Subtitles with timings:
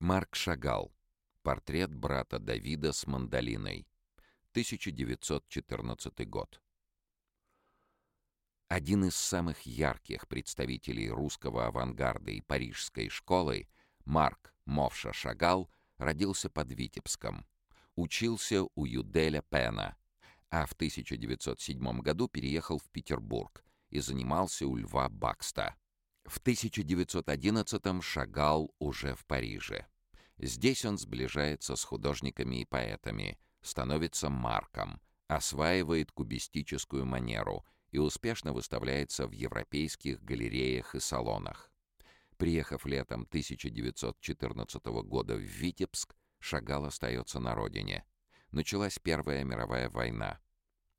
[0.00, 0.94] Марк Шагал.
[1.42, 3.88] Портрет брата Давида с мандолиной.
[4.52, 6.62] 1914 год.
[8.68, 13.68] Один из самых ярких представителей русского авангарда и парижской школы,
[14.04, 17.44] Марк Мовша Шагал, родился под Витебском.
[17.96, 19.96] Учился у Юделя Пена,
[20.48, 25.74] а в 1907 году переехал в Петербург и занимался у Льва Бакста.
[26.28, 29.86] В 1911-м Шагал уже в Париже.
[30.36, 39.26] Здесь он сближается с художниками и поэтами, становится Марком, осваивает кубистическую манеру и успешно выставляется
[39.26, 41.72] в европейских галереях и салонах.
[42.36, 48.04] Приехав летом 1914 года в Витебск, Шагал остается на родине.
[48.50, 50.40] Началась Первая мировая война.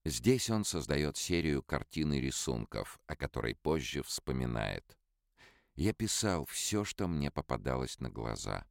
[0.06, 4.99] Здесь он создает серию картин и рисунков, о которой позже вспоминает.
[5.80, 8.66] «Я писал все, что мне попадалось на глаза».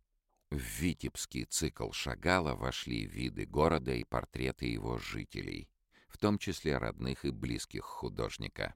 [0.50, 5.70] В Витебский цикл Шагала вошли виды города и портреты его жителей,
[6.10, 8.74] в том числе родных и близких художника.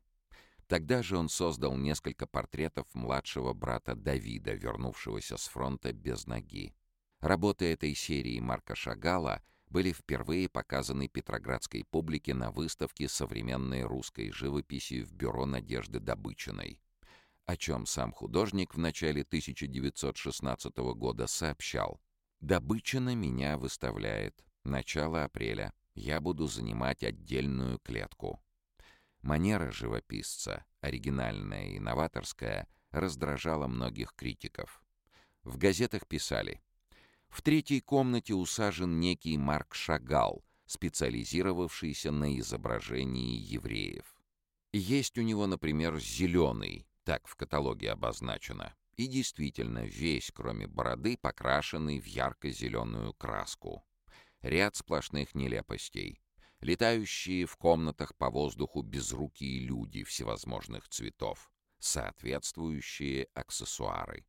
[0.66, 6.74] Тогда же он создал несколько портретов младшего брата Давида, вернувшегося с фронта без ноги.
[7.20, 15.02] Работы этой серии Марка Шагала были впервые показаны петроградской публике на выставке современной русской живописи
[15.02, 16.80] в бюро Надежды Добычиной,
[17.46, 22.00] о чем сам художник в начале 1916 года сообщал.
[22.40, 24.44] «Добычина меня выставляет.
[24.64, 25.72] Начало апреля.
[25.94, 28.42] Я буду занимать отдельную клетку».
[29.22, 34.82] Манера живописца, оригинальная и новаторская, раздражала многих критиков.
[35.44, 36.60] В газетах писали
[37.28, 44.16] «В третьей комнате усажен некий Марк Шагал, специализировавшийся на изображении евреев.
[44.72, 48.74] Есть у него, например, зеленый, так в каталоге обозначено.
[48.96, 53.84] И действительно, весь, кроме бороды, покрашенный в ярко-зеленую краску.
[54.42, 56.20] Ряд сплошных нелепостей.
[56.60, 61.50] Летающие в комнатах по воздуху безрукие люди всевозможных цветов.
[61.78, 64.26] Соответствующие аксессуары.